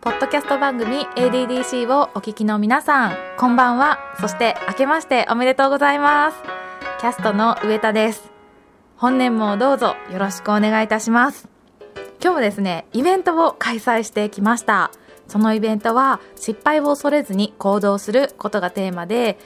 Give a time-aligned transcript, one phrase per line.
[0.00, 3.98] ポッドキャスト番組 ADDC をお聞きの皆さん、こんばんは。
[4.20, 6.36] そして明けましておめでとうございます。
[7.00, 8.30] キャストの上田です。
[8.96, 11.48] 本年もどうぞよろしくお願いいたします。
[12.22, 14.92] 今日はですね、イベントを開催してきました。
[15.26, 19.36] そのイベントは失敗を恐れずに行動することがテーマで、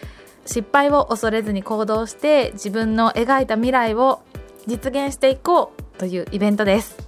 [0.44, 4.20] 失敗を恐れずに行動して自分の描いた未来を
[4.66, 7.01] 実現していこうというイベントです。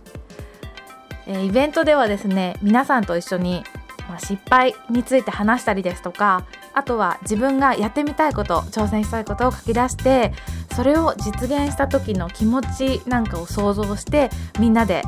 [1.26, 3.64] え、イベントではですね皆さんと一緒に、
[4.08, 10.32] ま、失敗について話したりですとかあとは自分がやってみたいこと挑戦したいことを書き出して
[10.74, 15.02] それを実現した時の気持ちなんかを想像してみんなで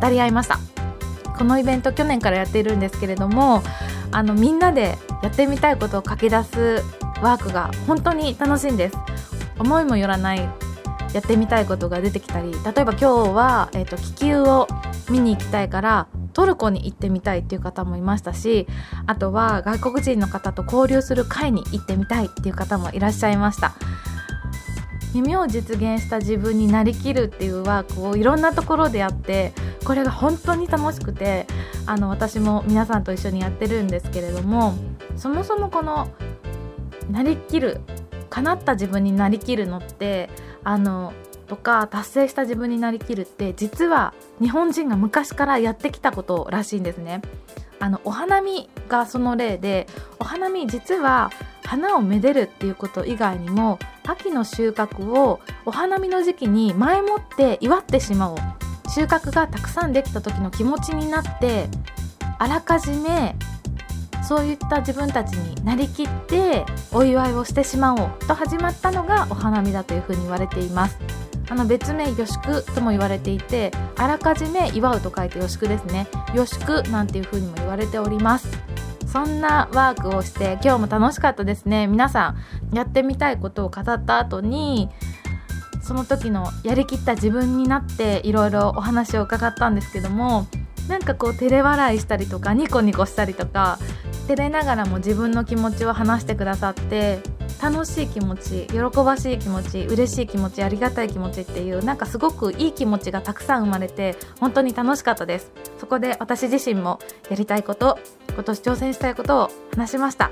[0.00, 0.58] 語り合いました。
[1.36, 3.60] このイベント去年からやっているんですけれども
[4.12, 6.82] あのみんなでやってみたいことを書き出す
[7.20, 8.96] ワークが本当に楽しいんです。
[9.58, 10.48] 思いもよらない
[11.14, 14.68] やってみたいことが出てきたり例えば今日は、えーと気球を
[15.10, 18.66] 見に行きたいからトルコに行ってみたいっていう方もいましたし
[19.06, 23.74] あとは外国人の方と交流する会に行ってみたいっていう方もいらっしゃいました。
[25.14, 29.52] 夢を実現した自分になりきるっていうワークをいろんなところでやって
[29.84, 31.46] これが本当に楽しくて
[31.86, 34.74] あの私も皆さんと一緒にやってるんですけれども
[35.16, 36.08] そもそもこの
[37.12, 37.80] なりきる
[38.28, 40.30] 叶った自分になりきるのって
[40.64, 41.12] あの
[41.46, 47.22] とか達成した自分になりきるって実は日本人が昔からやってきたことらしいんですね。
[47.80, 49.86] あのお花見がその例で
[50.18, 51.30] お花見実は
[51.64, 58.38] 花をめでるっていうこと以外にも秋の収穫をお花見の時期に前もって祝ってしまおう
[58.88, 61.68] 収穫がたくさんできた時の気持ちになって
[62.38, 63.36] あらかじめ
[64.26, 70.98] そういった自分たちになりきってお祝いをしてしまおうと始まったのがお花見だというふうに言われています。
[71.50, 76.06] あの別名予祝とも言われていてあらかじめ祝うと書いて予祝ですね。
[76.34, 78.48] 予祝なんていう風にも言われております。
[79.06, 81.86] そんなワークをして今日も楽しかったですね。
[81.86, 82.34] 皆さ
[82.72, 84.88] んやってみたいことを語った後に
[85.82, 90.46] その時のやりきった自分になっていろいろお話を伺ったんですけども
[90.88, 93.78] なんかこう照れ笑いしたりとかニコニコしたりとか
[94.26, 97.20] 照れながらも自分の気持ちを話してくださって
[97.62, 106.98] 楽しい気持ち喜ばしい気持ち嬉しい気持ちありがたい気持ちっていうなんかすごくいい気持ちがたくさん生まれて本当に楽しかったですそこで私自身も
[107.30, 107.98] やりたいこと
[108.30, 110.30] 今年挑戦したいことを話しました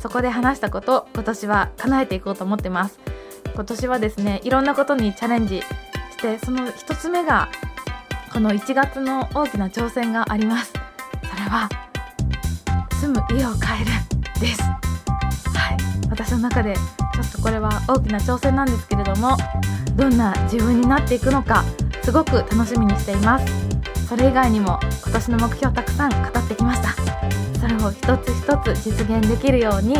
[0.00, 2.98] そこで話したこと今年は叶えていこうと思ってます
[3.54, 5.66] 今年はですねいろんなことにチャレンジし
[6.20, 7.48] てその一つ目が
[8.32, 10.72] この1月の大きな挑戦があります
[11.22, 11.68] それは
[13.00, 13.90] 住む家を変える
[14.40, 14.62] です。
[14.62, 14.76] は
[15.74, 16.08] い。
[16.10, 19.36] 私の中でちょっとこれは大きな挑戦なんですけれども
[19.96, 21.64] どんな自分になっていくのか
[22.02, 23.46] すごく楽しみにしています。
[24.08, 26.90] それ以外にも今年の目標たくさん語ってきました。
[27.60, 29.94] それを一つ一つ実現できるように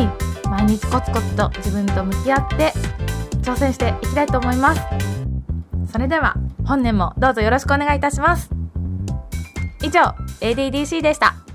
[0.49, 2.73] 毎日コツコツと自分と向き合って
[3.41, 4.81] 挑戦していきたいと思います。
[5.91, 6.35] それでは
[6.65, 8.49] 本年もどうぞよろしくお願いいたします。
[9.83, 11.46] 以上 ADDC でした。